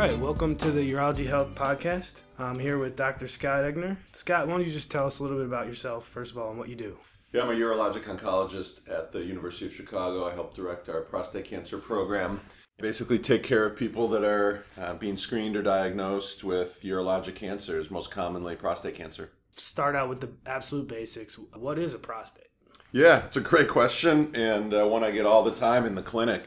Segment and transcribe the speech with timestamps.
[0.00, 2.22] right, welcome to the Urology Health Podcast.
[2.38, 3.28] I'm here with Dr.
[3.28, 3.98] Scott Eggener.
[4.12, 6.48] Scott, why don't you just tell us a little bit about yourself, first of all,
[6.48, 6.96] and what you do?
[7.34, 10.26] Yeah, I'm a urologic oncologist at the University of Chicago.
[10.26, 12.40] I help direct our prostate cancer program.
[12.78, 17.90] Basically, take care of people that are uh, being screened or diagnosed with urologic cancers,
[17.90, 19.32] most commonly prostate cancer.
[19.54, 21.38] Start out with the absolute basics.
[21.54, 22.48] What is a prostate?
[22.90, 26.02] Yeah, it's a great question and uh, one I get all the time in the
[26.02, 26.44] clinic.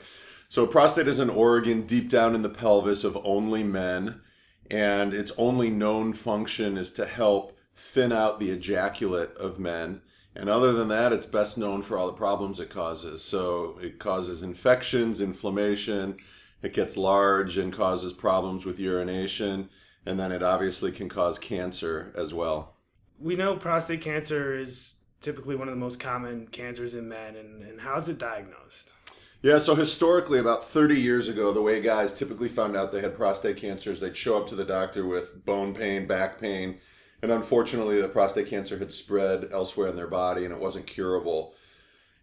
[0.53, 4.21] So, prostate is an organ deep down in the pelvis of only men,
[4.69, 10.03] and its only known function is to help thin out the ejaculate of men.
[10.35, 13.23] And other than that, it's best known for all the problems it causes.
[13.23, 16.17] So, it causes infections, inflammation,
[16.61, 19.71] it gets large and causes problems with urination,
[20.05, 22.75] and then it obviously can cause cancer as well.
[23.19, 27.63] We know prostate cancer is typically one of the most common cancers in men, and,
[27.63, 28.93] and how's it diagnosed?
[29.43, 33.13] Yeah, so historically, about 30 years ago, the way guys typically found out they had
[33.13, 36.79] prostate cancers, they'd show up to the doctor with bone pain, back pain,
[37.21, 41.55] and unfortunately, the prostate cancer had spread elsewhere in their body and it wasn't curable.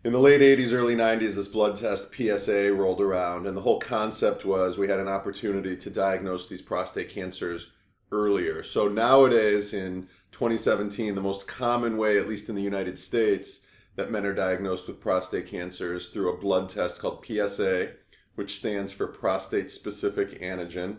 [0.02, 3.78] In the late 80s, early 90s, this blood test PSA rolled around, and the whole
[3.78, 7.72] concept was we had an opportunity to diagnose these prostate cancers
[8.12, 8.62] earlier.
[8.62, 14.10] So nowadays, in 2017, the most common way, at least in the United States, that
[14.10, 17.92] men are diagnosed with prostate cancer is through a blood test called PSA,
[18.34, 20.98] which stands for prostate specific antigen.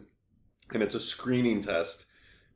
[0.73, 2.05] And it's a screening test,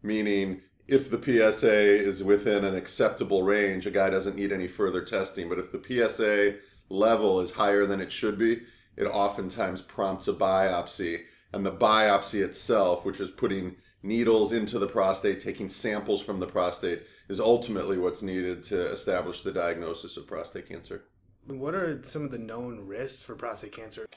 [0.03, 5.02] meaning if the PSA is within an acceptable range, a guy doesn't need any further
[5.02, 5.50] testing.
[5.50, 6.58] But if the PSA
[6.89, 8.61] level is higher than it should be,
[8.95, 11.23] it oftentimes prompts a biopsy.
[11.52, 16.47] And the biopsy itself, which is putting needles into the prostate, taking samples from the
[16.47, 21.04] prostate, is ultimately what's needed to establish the diagnosis of prostate cancer.
[21.48, 24.08] What are some of the known risks for prostate cancer?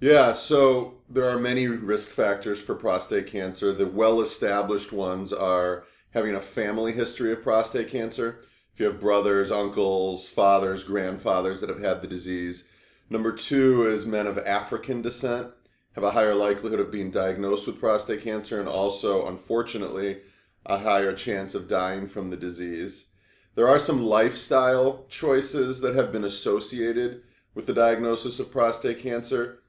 [0.00, 3.72] Yeah, so there are many risk factors for prostate cancer.
[3.72, 8.40] The well established ones are having a family history of prostate cancer.
[8.72, 12.64] If you have brothers, uncles, fathers, grandfathers that have had the disease.
[13.08, 15.52] Number two is men of African descent
[15.94, 20.18] have a higher likelihood of being diagnosed with prostate cancer and also, unfortunately,
[20.66, 23.10] a higher chance of dying from the disease.
[23.54, 27.22] There are some lifestyle choices that have been associated
[27.54, 29.62] with the diagnosis of prostate cancer.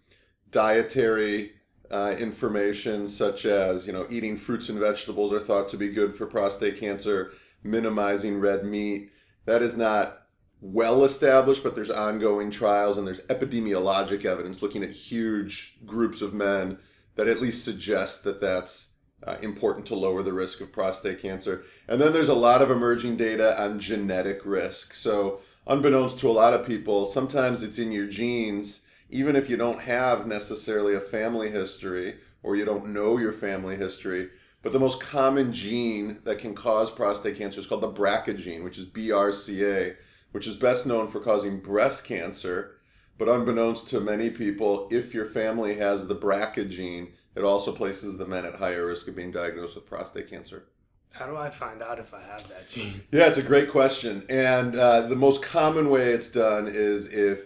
[0.49, 1.51] Dietary
[1.91, 6.15] uh, information, such as you know, eating fruits and vegetables, are thought to be good
[6.15, 7.33] for prostate cancer.
[7.63, 9.11] Minimizing red meat,
[9.45, 10.21] that is not
[10.61, 16.33] well established, but there's ongoing trials and there's epidemiologic evidence looking at huge groups of
[16.33, 16.77] men
[17.15, 21.63] that at least suggest that that's uh, important to lower the risk of prostate cancer.
[21.87, 24.93] And then there's a lot of emerging data on genetic risk.
[24.93, 29.57] So, unbeknownst to a lot of people, sometimes it's in your genes, even if you
[29.57, 34.29] don't have necessarily a family history or you don't know your family history.
[34.61, 38.63] But the most common gene that can cause prostate cancer is called the BRCA gene,
[38.63, 39.95] which is BRCA,
[40.31, 42.75] which is best known for causing breast cancer.
[43.17, 48.17] But unbeknownst to many people, if your family has the BRCA gene, it also places
[48.17, 50.65] the men at higher risk of being diagnosed with prostate cancer.
[51.11, 53.01] How do I find out if I have that gene?
[53.11, 54.25] Yeah, it's a great question.
[54.29, 57.45] And uh, the most common way it's done is if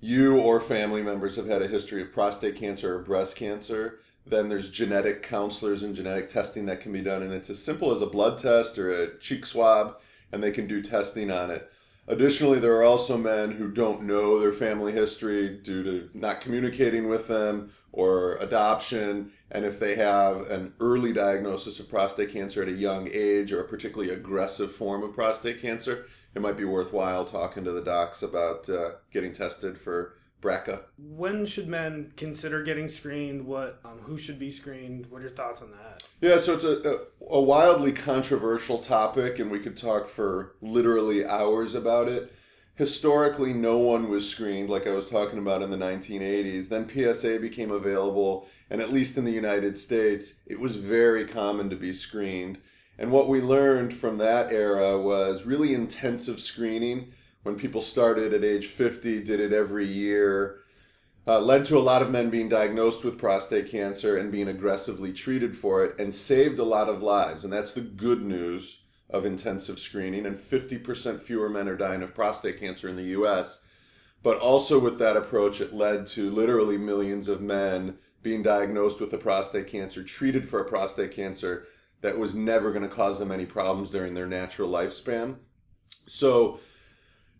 [0.00, 4.48] you or family members have had a history of prostate cancer or breast cancer, then
[4.48, 7.22] there's genetic counselors and genetic testing that can be done.
[7.22, 9.96] And it's as simple as a blood test or a cheek swab,
[10.32, 11.70] and they can do testing on it.
[12.06, 17.08] Additionally, there are also men who don't know their family history due to not communicating
[17.08, 19.32] with them or adoption.
[19.50, 23.60] And if they have an early diagnosis of prostate cancer at a young age or
[23.60, 28.22] a particularly aggressive form of prostate cancer, it might be worthwhile talking to the docs
[28.22, 30.82] about uh, getting tested for BRCA.
[30.96, 33.44] When should men consider getting screened?
[33.44, 35.06] What, um, who should be screened?
[35.06, 36.06] What are your thoughts on that?
[36.20, 41.26] Yeah, so it's a, a, a wildly controversial topic, and we could talk for literally
[41.26, 42.32] hours about it.
[42.80, 46.70] Historically, no one was screened, like I was talking about in the 1980s.
[46.70, 51.68] Then PSA became available, and at least in the United States, it was very common
[51.68, 52.56] to be screened.
[52.98, 57.12] And what we learned from that era was really intensive screening
[57.42, 60.60] when people started at age 50, did it every year,
[61.26, 65.12] uh, led to a lot of men being diagnosed with prostate cancer and being aggressively
[65.12, 67.44] treated for it, and saved a lot of lives.
[67.44, 68.80] And that's the good news
[69.10, 70.26] of intensive screening.
[70.26, 73.64] And 50% fewer men are dying of prostate cancer in the US.
[74.22, 79.12] But also, with that approach, it led to literally millions of men being diagnosed with
[79.14, 81.66] a prostate cancer, treated for a prostate cancer
[82.02, 85.36] that was never going to cause them any problems during their natural lifespan.
[86.06, 86.60] So,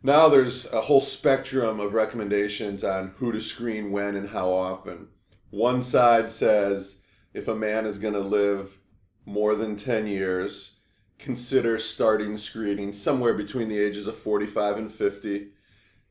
[0.02, 5.08] now there's a whole spectrum of recommendations on who to screen when and how often.
[5.50, 7.02] One side says
[7.34, 8.78] if a man is going to live
[9.26, 10.76] more than 10 years,
[11.20, 15.48] consider starting screening somewhere between the ages of 45 and 50.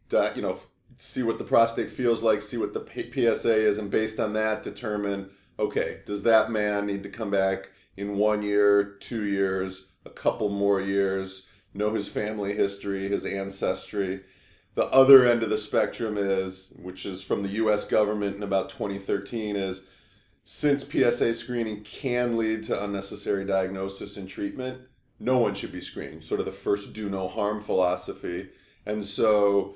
[0.10, 0.58] To, you know,
[0.98, 4.64] see what the prostate feels like, see what the PSA is, and based on that,
[4.64, 10.10] determine okay, does that man need to come back in one year, two years, a
[10.10, 14.22] couple more years, know his family history, his ancestry?
[14.76, 18.70] The other end of the spectrum is, which is from the US government in about
[18.70, 19.86] 2013, is
[20.46, 24.82] since PSA screening can lead to unnecessary diagnosis and treatment,
[25.20, 26.24] no one should be screened.
[26.24, 28.50] Sort of the first do no harm philosophy.
[28.86, 29.76] And so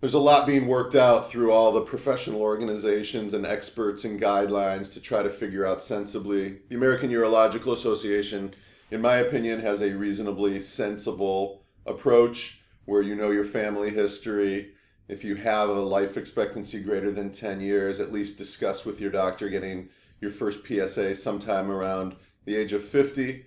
[0.00, 4.92] there's a lot being worked out through all the professional organizations and experts and guidelines
[4.92, 6.58] to try to figure out sensibly.
[6.68, 8.54] The American Urological Association,
[8.92, 14.70] in my opinion, has a reasonably sensible approach where you know your family history.
[15.08, 19.10] If you have a life expectancy greater than 10 years, at least discuss with your
[19.10, 19.88] doctor getting
[20.20, 22.14] your first PSA sometime around
[22.44, 23.44] the age of 50.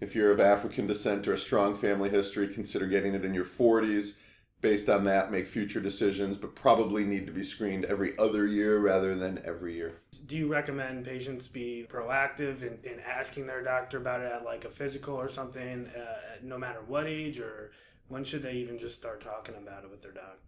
[0.00, 3.44] If you're of African descent or a strong family history, consider getting it in your
[3.44, 4.18] 40s.
[4.62, 8.78] Based on that, make future decisions, but probably need to be screened every other year
[8.78, 10.00] rather than every year.
[10.26, 14.64] Do you recommend patients be proactive in, in asking their doctor about it at like
[14.64, 17.70] a physical or something, uh, no matter what age, or
[18.08, 20.38] when should they even just start talking about it with their doc?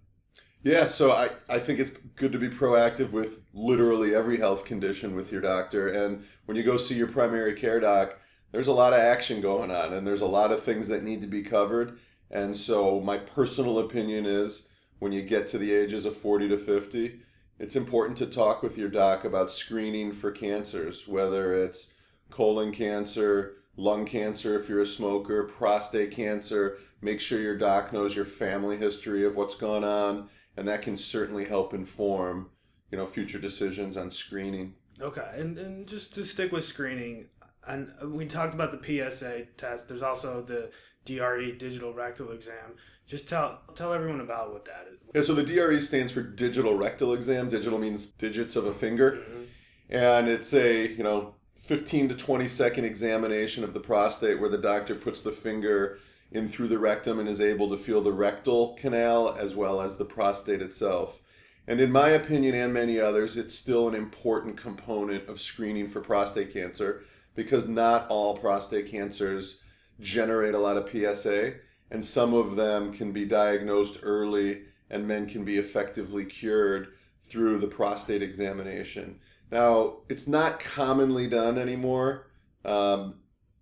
[0.63, 5.15] Yeah, so I, I think it's good to be proactive with literally every health condition
[5.15, 5.89] with your doctor.
[5.89, 8.19] And when you go see your primary care doc,
[8.53, 11.21] there's a lot of action going on and there's a lot of things that need
[11.21, 11.99] to be covered.
[12.31, 14.69] And so, my personal opinion is
[14.99, 17.21] when you get to the ages of 40 to 50,
[17.59, 21.95] it's important to talk with your doc about screening for cancers, whether it's
[22.31, 26.79] colon cancer, lung cancer if you're a smoker, prostate cancer.
[27.01, 30.29] Make sure your doc knows your family history of what's going on
[30.59, 32.51] and that can certainly help inform
[32.91, 37.27] you know future decisions on screening okay and, and just to stick with screening
[37.69, 39.89] and we talked about the psa test.
[39.89, 40.71] There's also the
[41.05, 42.77] dre digital rectal exam.
[43.07, 44.99] Just tell tell everyone about what that is.
[45.15, 47.49] Yeah so the dre stands for digital rectal exam.
[47.49, 49.13] Digital means digits of a finger.
[49.13, 49.43] Mm-hmm.
[49.91, 54.59] and it's a you know 15 to 20 second examination of the prostate where the
[54.59, 55.99] doctor puts the finger
[56.31, 59.97] in through the rectum and is able to feel the rectal canal as well as
[59.97, 61.21] the prostate itself.
[61.67, 66.01] And in my opinion, and many others, it's still an important component of screening for
[66.01, 67.03] prostate cancer
[67.35, 69.61] because not all prostate cancers
[70.01, 71.55] generate a lot of PSA,
[71.91, 76.89] and some of them can be diagnosed early and men can be effectively cured
[77.25, 79.21] through the prostate examination.
[79.51, 82.27] Now, it's not commonly done anymore.
[82.65, 83.15] Um,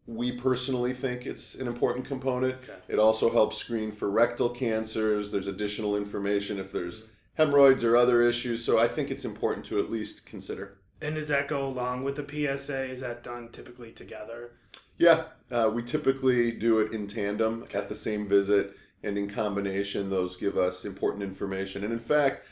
[0.07, 2.55] we personally think it's an important component.
[2.55, 2.79] Okay.
[2.89, 5.33] It also helps screen for rectal cancers.
[5.33, 7.05] There's additional information if there's
[7.35, 8.65] hemorrhoids or other issues.
[8.65, 10.79] So I think it's important to at least consider.
[11.01, 12.27] And does that go along with the
[12.57, 12.85] PSA?
[12.85, 14.53] Is that done typically together?
[14.99, 17.79] Yeah, uh, we typically do it in tandem okay.
[17.79, 21.85] at the same visit, and in combination, those give us important information.
[21.85, 22.45] And in fact,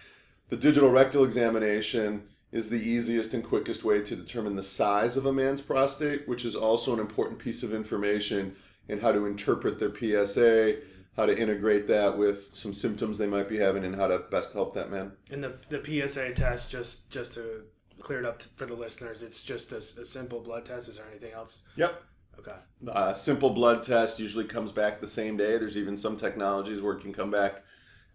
[0.51, 5.27] the digital rectal examination is the easiest and quickest way to determine the size of
[5.27, 8.55] a man's prostate, which is also an important piece of information
[8.89, 10.77] in how to interpret their PSA,
[11.17, 14.53] how to integrate that with some symptoms they might be having, and how to best
[14.53, 15.13] help that man.
[15.31, 17.63] And the, the PSA test, just just to
[18.01, 20.89] clear it up for the listeners, it's just a, a simple blood test.
[20.89, 21.65] Is there anything else?
[21.77, 22.03] Yep.
[22.39, 22.57] Okay.
[22.89, 25.57] Uh, simple blood test usually comes back the same day.
[25.57, 27.63] There's even some technologies where it can come back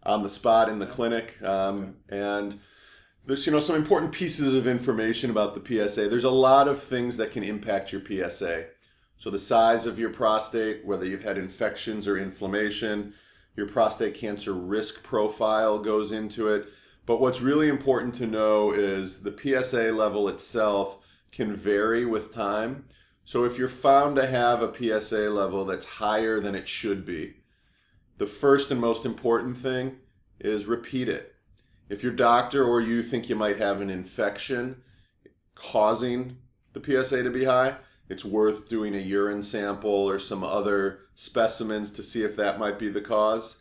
[0.03, 1.41] on the spot in the clinic.
[1.41, 2.19] Um, okay.
[2.19, 2.59] And
[3.25, 6.09] there's you know some important pieces of information about the PSA.
[6.09, 8.65] There's a lot of things that can impact your PSA.
[9.17, 13.13] So the size of your prostate, whether you've had infections or inflammation,
[13.55, 16.69] your prostate cancer risk profile goes into it.
[17.09, 20.99] But what's really important to know is the PSA level itself
[21.31, 22.85] can vary with time.
[23.25, 27.37] So if you're found to have a PSA level that's higher than it should be,
[28.19, 29.97] the first and most important thing
[30.39, 31.33] is repeat it
[31.89, 34.83] if your doctor or you think you might have an infection
[35.55, 36.37] causing
[36.73, 41.89] the PSA to be high, it's worth doing a urine sample or some other specimens
[41.89, 43.58] to see if that might be the cause.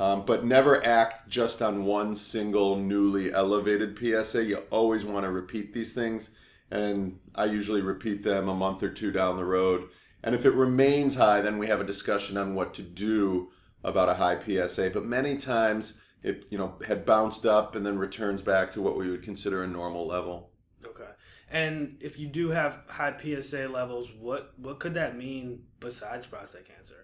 [0.00, 4.44] Um, but never act just on one single newly elevated PSA.
[4.44, 6.30] You always want to repeat these things,
[6.70, 9.88] and I usually repeat them a month or two down the road.
[10.22, 13.50] And if it remains high, then we have a discussion on what to do
[13.84, 14.90] about a high PSA.
[14.90, 18.96] But many times, it you know had bounced up and then returns back to what
[18.96, 20.50] we would consider a normal level.
[20.84, 21.10] Okay.
[21.50, 26.66] And if you do have high PSA levels, what what could that mean besides prostate
[26.66, 27.03] cancer?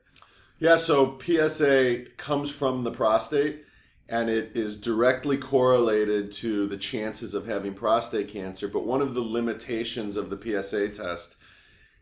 [0.63, 3.65] Yeah, so PSA comes from the prostate
[4.11, 8.69] and it is directly correlated to the chances of having prostate cancer.
[8.69, 11.37] But one of the limitations of the PSA test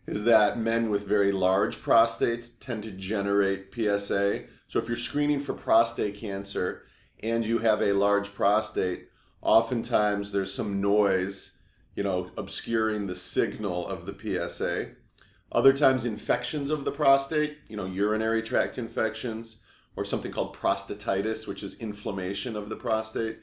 [0.09, 4.47] is that men with very large prostates tend to generate PSA.
[4.67, 6.83] So if you're screening for prostate cancer
[7.21, 9.09] and you have a large prostate,
[9.41, 11.59] oftentimes there's some noise,
[11.95, 14.97] you know, obscuring the signal of the PSA.
[15.51, 19.63] Other times, infections of the prostate, you know, urinary tract infections,
[19.97, 23.39] or something called prostatitis, which is inflammation of the prostate.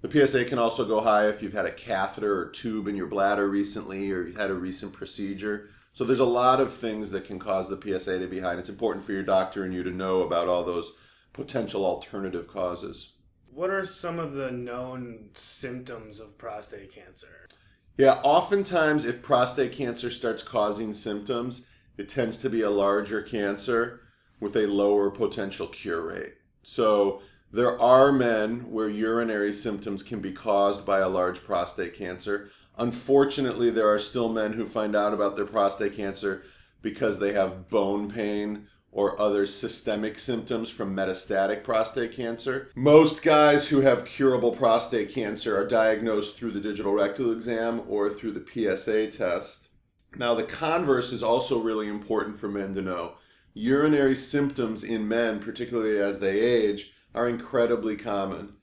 [0.00, 3.06] The PSA can also go high if you've had a catheter or tube in your
[3.06, 5.68] bladder recently, or you've had a recent procedure.
[5.92, 8.52] So there's a lot of things that can cause the PSA to be high.
[8.52, 10.92] And it's important for your doctor and you to know about all those
[11.32, 13.12] potential alternative causes.
[13.52, 17.48] What are some of the known symptoms of prostate cancer?
[17.96, 21.66] Yeah, oftentimes if prostate cancer starts causing symptoms,
[21.98, 24.00] it tends to be a larger cancer
[24.40, 26.34] with a lower potential cure rate.
[26.62, 27.20] So
[27.52, 32.50] there are men where urinary symptoms can be caused by a large prostate cancer.
[32.78, 36.42] Unfortunately, there are still men who find out about their prostate cancer
[36.80, 42.70] because they have bone pain or other systemic symptoms from metastatic prostate cancer.
[42.74, 48.10] Most guys who have curable prostate cancer are diagnosed through the digital rectal exam or
[48.10, 49.68] through the PSA test.
[50.16, 53.14] Now, the converse is also really important for men to know
[53.54, 58.54] urinary symptoms in men, particularly as they age, are incredibly common.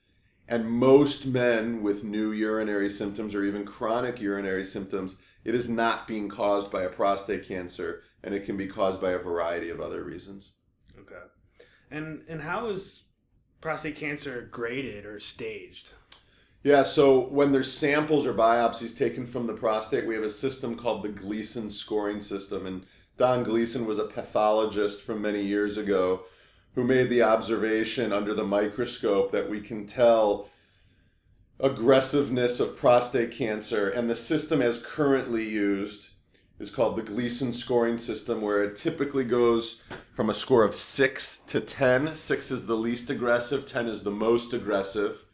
[0.46, 6.06] And most men with new urinary symptoms or even chronic urinary symptoms, it is not
[6.06, 9.80] being caused by a prostate cancer and it can be caused by a variety of
[9.80, 10.52] other reasons.
[10.98, 11.14] Okay.
[11.90, 13.02] And and how is
[13.60, 15.92] prostate cancer graded or staged?
[16.64, 20.74] Yeah, so when there's samples or biopsies taken from the prostate, we have a system
[20.74, 22.84] called the Gleason scoring system and
[23.18, 26.22] Don Gleason was a pathologist from many years ago
[26.74, 30.48] who made the observation under the microscope that we can tell
[31.58, 33.88] aggressiveness of prostate cancer.
[33.88, 36.10] And the system as currently used
[36.58, 41.38] is called the Gleason scoring system, where it typically goes from a score of 6
[41.46, 42.16] to 10.
[42.16, 45.24] 6 is the least aggressive, 10 is the most aggressive.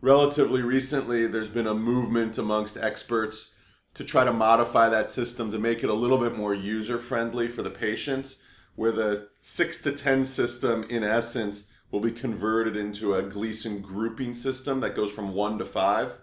[0.00, 3.54] Relatively recently, there's been a movement amongst experts
[3.94, 7.48] to try to modify that system to make it a little bit more user friendly
[7.48, 8.42] for the patients,
[8.76, 14.34] where the 6 to 10 system, in essence, will be converted into a Gleason grouping
[14.34, 16.18] system that goes from 1 to 5,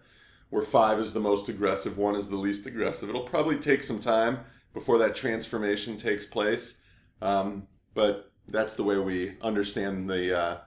[0.49, 3.09] where 5 is the most aggressive, 1 is the least aggressive.
[3.09, 4.39] It'll probably take some time
[4.73, 6.81] before that transformation takes place,
[7.21, 10.57] um, but that's the way we understand the uh,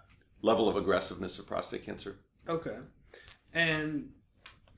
[0.43, 2.17] level of aggressiveness of prostate cancer.
[2.49, 2.77] Okay.
[3.55, 4.11] And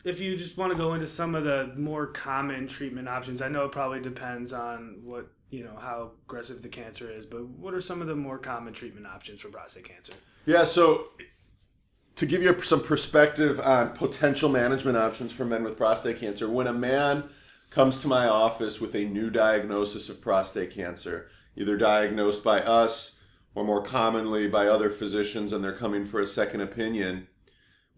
[0.05, 3.49] if you just want to go into some of the more common treatment options, I
[3.49, 7.75] know it probably depends on what you know how aggressive the cancer is, but what
[7.75, 10.15] are some of the more common treatment options for prostate cancer?
[10.47, 11.09] Yeah, so
[12.17, 16.67] to give you some perspective on potential management options for men with prostate cancer, when
[16.67, 17.25] a man
[17.71, 23.19] comes to my office with a new diagnosis of prostate cancer, either diagnosed by us
[23.55, 27.27] or more commonly by other physicians, and they're coming for a second opinion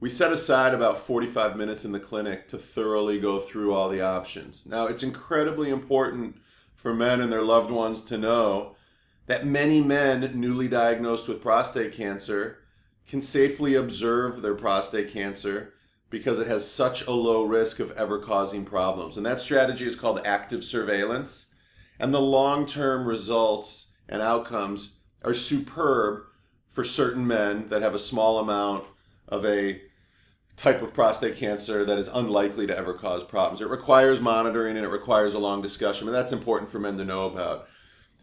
[0.03, 4.01] we set aside about 45 minutes in the clinic to thoroughly go through all the
[4.01, 4.67] options.
[4.67, 6.41] Now, it's incredibly important
[6.75, 8.75] for men and their loved ones to know
[9.27, 12.59] that many men newly diagnosed with prostate cancer
[13.07, 15.75] can safely observe their prostate cancer
[16.11, 19.17] because it has such a low risk of ever causing problems.
[19.17, 21.53] And that strategy is called active surveillance.
[21.99, 24.93] And the long term results and outcomes
[25.25, 26.25] are superb
[26.69, 28.85] for certain men that have a small amount
[29.29, 29.81] of a
[30.57, 33.61] type of prostate cancer that is unlikely to ever cause problems.
[33.61, 37.05] It requires monitoring and it requires a long discussion, and that's important for men to
[37.05, 37.69] know about.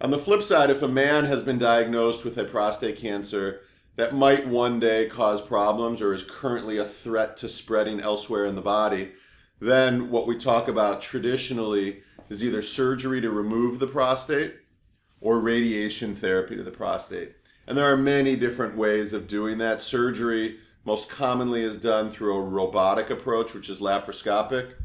[0.02, 3.62] On the flip side, if a man has been diagnosed with a prostate cancer
[4.00, 8.56] that might one day cause problems or is currently a threat to spreading elsewhere in
[8.56, 9.12] the body,
[9.60, 14.56] then what we talk about traditionally is either surgery to remove the prostate
[15.20, 17.36] or radiation therapy to the prostate.
[17.68, 19.82] And there are many different ways of doing that.
[19.82, 24.76] Surgery most commonly is done through a robotic approach, which is laparoscopic.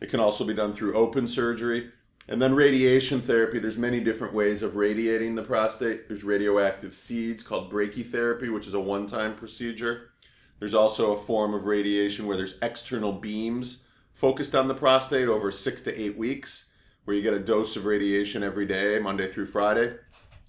[0.00, 1.90] It can also be done through open surgery.
[2.28, 6.08] And then radiation therapy, there's many different ways of radiating the prostate.
[6.08, 10.10] There's radioactive seeds called brachytherapy, which is a one time procedure.
[10.58, 15.52] There's also a form of radiation where there's external beams focused on the prostate over
[15.52, 16.70] six to eight weeks,
[17.04, 19.94] where you get a dose of radiation every day, Monday through Friday.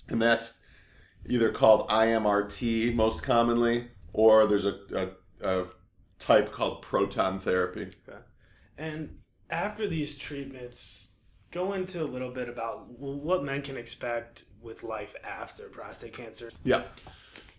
[0.08, 0.60] And that's
[1.28, 5.10] either called IMRT most commonly, or there's a, a,
[5.48, 5.66] a
[6.18, 7.90] type called proton therapy.
[8.08, 8.20] Okay.
[8.78, 9.20] And
[9.50, 11.07] after these treatments,
[11.52, 16.50] go into a little bit about what men can expect with life after prostate cancer.
[16.64, 16.84] Yeah.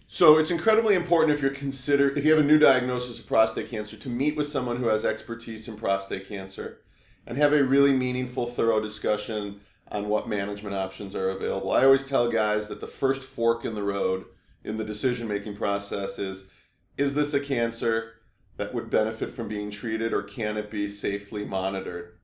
[0.06, 3.68] So it's incredibly important if you're consider if you have a new diagnosis of prostate
[3.68, 6.80] cancer to meet with someone who has expertise in prostate cancer
[7.26, 11.72] and have a really meaningful, thorough discussion on what management options are available.
[11.72, 14.24] I always tell guys that the first fork in the road
[14.64, 16.50] in the decision making process is
[16.96, 18.14] is this a cancer
[18.56, 22.18] that would benefit from being treated or can it be safely monitored?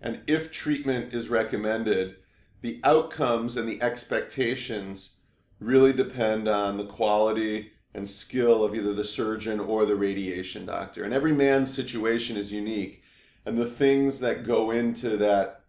[0.00, 2.16] And if treatment is recommended,
[2.60, 5.16] the outcomes and the expectations
[5.58, 11.02] really depend on the quality and skill of either the surgeon or the radiation doctor.
[11.02, 13.02] And every man's situation is unique.
[13.44, 15.62] And the things that go into that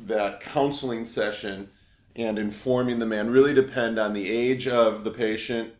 [0.00, 1.70] that counseling session
[2.16, 5.72] and informing the man really depend on the age of the patient,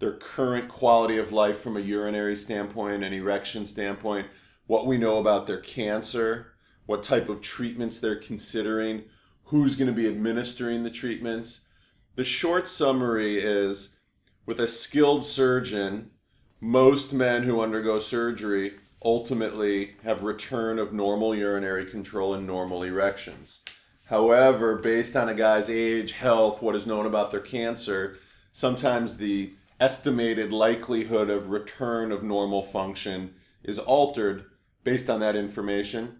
[0.00, 4.26] their current quality of life from a urinary standpoint, an erection standpoint,
[4.66, 6.54] what we know about their cancer,
[6.86, 9.04] what type of treatments they're considering,
[9.44, 11.66] who's going to be administering the treatments
[12.16, 13.98] the short summary is
[14.46, 16.10] with a skilled surgeon,
[16.62, 18.72] most men who undergo surgery
[19.04, 23.60] ultimately have return of normal urinary control and normal erections.
[24.06, 28.16] However, based on a guy's age, health, what is known about their cancer,
[28.50, 34.46] sometimes the estimated likelihood of return of normal function is altered
[34.84, 36.18] based on that information.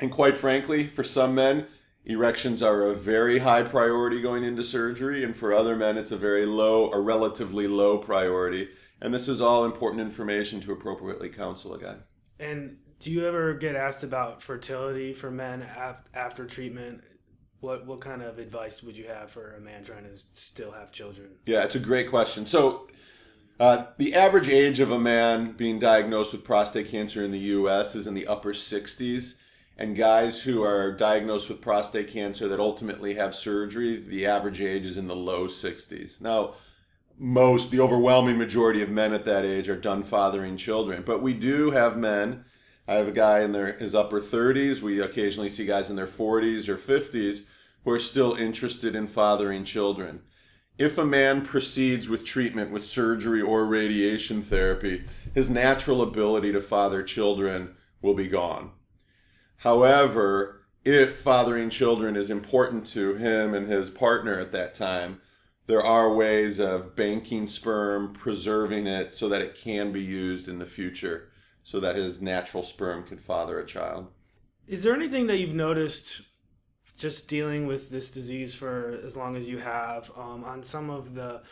[0.00, 1.66] And quite frankly, for some men,
[2.06, 6.18] Erections are a very high priority going into surgery, and for other men, it's a
[6.18, 8.68] very low, a relatively low priority.
[9.00, 11.96] And this is all important information to appropriately counsel a guy.
[12.38, 15.66] And do you ever get asked about fertility for men
[16.12, 17.02] after treatment?
[17.60, 20.92] What what kind of advice would you have for a man trying to still have
[20.92, 21.30] children?
[21.46, 22.44] Yeah, it's a great question.
[22.44, 22.88] So,
[23.58, 27.94] uh, the average age of a man being diagnosed with prostate cancer in the U.S.
[27.94, 29.38] is in the upper 60s
[29.76, 34.86] and guys who are diagnosed with prostate cancer that ultimately have surgery, the average age
[34.86, 36.20] is in the low 60s.
[36.20, 36.54] Now,
[37.18, 41.34] most, the overwhelming majority of men at that age are done fathering children, but we
[41.34, 42.44] do have men.
[42.86, 44.80] I have a guy in their his upper 30s.
[44.80, 47.46] We occasionally see guys in their 40s or 50s
[47.84, 50.22] who are still interested in fathering children.
[50.76, 56.60] If a man proceeds with treatment with surgery or radiation therapy, his natural ability to
[56.60, 58.72] father children will be gone.
[59.58, 65.20] However, if fathering children is important to him and his partner at that time,
[65.66, 70.58] there are ways of banking sperm, preserving it so that it can be used in
[70.58, 71.30] the future
[71.62, 74.08] so that his natural sperm can father a child.
[74.66, 76.22] Is there anything that you've noticed
[76.96, 81.14] just dealing with this disease for as long as you have um, on some of
[81.14, 81.42] the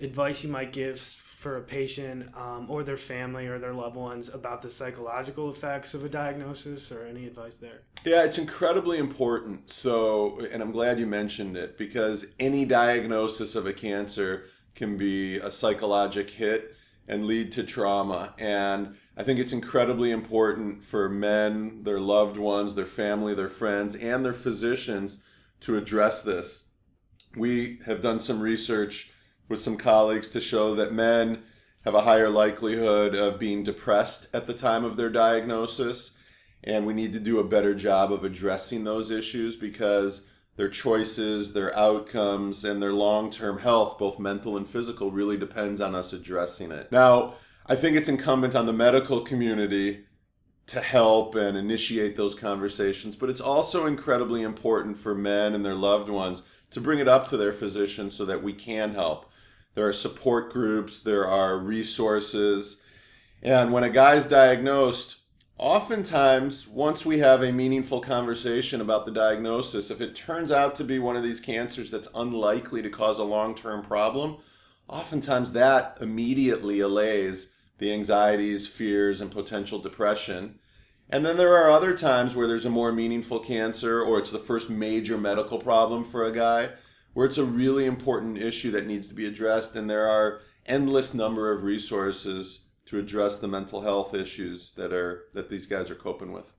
[0.00, 1.00] advice you might give
[1.44, 5.92] for a patient um, or their family or their loved ones about the psychological effects
[5.92, 7.82] of a diagnosis or any advice there?
[8.04, 9.70] Yeah, it's incredibly important.
[9.70, 15.36] So, and I'm glad you mentioned it because any diagnosis of a cancer can be
[15.36, 16.74] a psychologic hit
[17.06, 18.34] and lead to trauma.
[18.38, 23.94] And I think it's incredibly important for men, their loved ones, their family, their friends,
[23.94, 25.18] and their physicians
[25.60, 26.68] to address this.
[27.36, 29.12] We have done some research
[29.48, 31.42] with some colleagues to show that men
[31.84, 36.16] have a higher likelihood of being depressed at the time of their diagnosis.
[36.62, 40.26] And we need to do a better job of addressing those issues because
[40.56, 45.80] their choices, their outcomes, and their long term health, both mental and physical, really depends
[45.80, 46.90] on us addressing it.
[46.90, 47.34] Now,
[47.66, 50.04] I think it's incumbent on the medical community
[50.66, 55.74] to help and initiate those conversations, but it's also incredibly important for men and their
[55.74, 59.30] loved ones to bring it up to their physician so that we can help
[59.74, 62.82] there are support groups, there are resources.
[63.42, 65.18] And when a guy's diagnosed,
[65.58, 70.84] oftentimes, once we have a meaningful conversation about the diagnosis, if it turns out to
[70.84, 74.38] be one of these cancers that's unlikely to cause a long term problem,
[74.88, 80.58] oftentimes that immediately allays the anxieties, fears, and potential depression.
[81.10, 84.38] And then there are other times where there's a more meaningful cancer or it's the
[84.38, 86.70] first major medical problem for a guy
[87.14, 91.14] where it's a really important issue that needs to be addressed, and there are endless
[91.14, 95.94] number of resources to address the mental health issues that are that these guys are
[95.94, 96.52] coping with.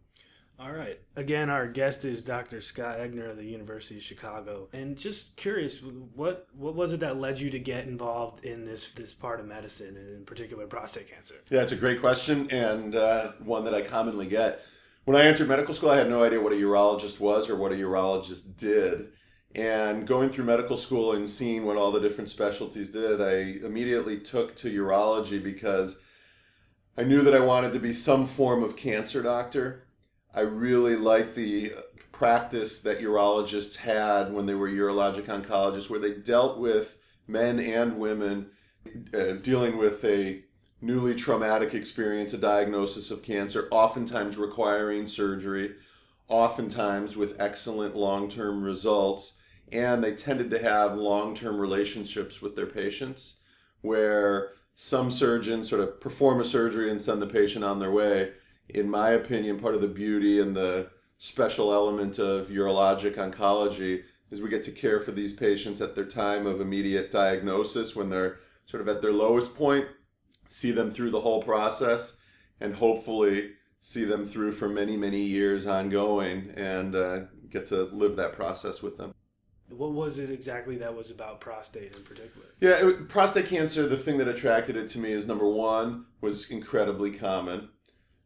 [0.58, 1.00] All right.
[1.18, 2.62] Again, our guest is Dr.
[2.62, 4.70] Scott Eggener of the University of Chicago.
[4.72, 8.92] And just curious, what what was it that led you to get involved in this
[8.92, 11.36] this part of medicine, and in particular prostate cancer?
[11.50, 14.62] Yeah, it's a great question and uh, one that I commonly get.
[15.04, 17.72] When I entered medical school, I had no idea what a urologist was or what
[17.72, 19.10] a urologist did.
[19.56, 24.20] And going through medical school and seeing what all the different specialties did, I immediately
[24.20, 26.02] took to urology because
[26.98, 29.88] I knew that I wanted to be some form of cancer doctor.
[30.34, 31.74] I really liked the
[32.12, 37.98] practice that urologists had when they were urologic oncologists, where they dealt with men and
[37.98, 38.48] women
[39.14, 40.44] uh, dealing with a
[40.82, 45.76] newly traumatic experience, a diagnosis of cancer, oftentimes requiring surgery,
[46.28, 49.40] oftentimes with excellent long term results.
[49.72, 53.38] And they tended to have long term relationships with their patients
[53.82, 58.34] where some surgeons sort of perform a surgery and send the patient on their way.
[58.68, 64.42] In my opinion, part of the beauty and the special element of urologic oncology is
[64.42, 68.40] we get to care for these patients at their time of immediate diagnosis when they're
[68.66, 69.88] sort of at their lowest point,
[70.48, 72.18] see them through the whole process,
[72.60, 78.16] and hopefully see them through for many, many years ongoing and uh, get to live
[78.16, 79.14] that process with them.
[79.70, 82.48] What was it exactly that was about prostate in particular?
[82.60, 87.12] Yeah, prostate cancer, the thing that attracted it to me is number one, was incredibly
[87.12, 87.70] common.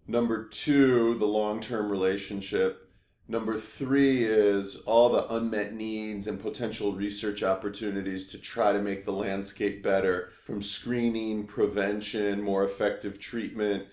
[0.05, 2.89] Number two, the long term relationship.
[3.27, 9.05] Number three is all the unmet needs and potential research opportunities to try to make
[9.05, 13.85] the landscape better from screening, prevention, more effective treatment,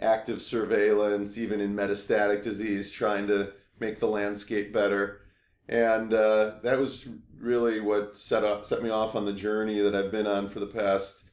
[0.00, 5.22] active surveillance, even in metastatic disease, trying to make the landscape better.
[5.68, 9.94] And uh, that was really what set up set me off on the journey that
[9.94, 11.30] I've been on for the past,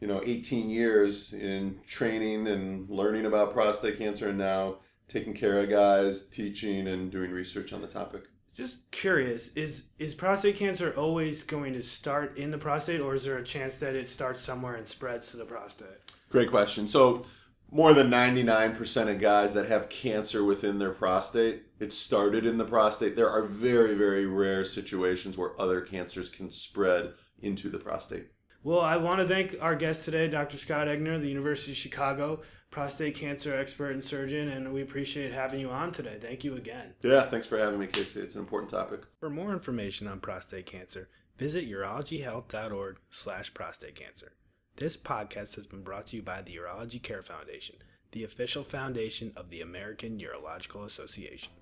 [0.00, 4.76] you know, 18 years in training and learning about prostate cancer and now
[5.08, 8.24] taking care of guys, teaching and doing research on the topic.
[8.54, 13.24] Just curious, is is prostate cancer always going to start in the prostate or is
[13.24, 15.88] there a chance that it starts somewhere and spreads to the prostate?
[16.28, 16.86] Great question.
[16.86, 17.24] So
[17.72, 22.64] more than 99% of guys that have cancer within their prostate, it started in the
[22.64, 23.16] prostate.
[23.16, 28.26] There are very, very rare situations where other cancers can spread into the prostate.
[28.62, 30.58] Well, I want to thank our guest today, Dr.
[30.58, 35.60] Scott Eggener, the University of Chicago prostate cancer expert and surgeon, and we appreciate having
[35.60, 36.16] you on today.
[36.20, 36.94] Thank you again.
[37.02, 38.20] Yeah, thanks for having me, Casey.
[38.20, 39.02] It's an important topic.
[39.20, 44.32] For more information on prostate cancer, visit urologyhealth.org slash prostate cancer.
[44.76, 47.76] This podcast has been brought to you by the Urology Care Foundation,
[48.12, 51.52] the official foundation of the American Urological Association.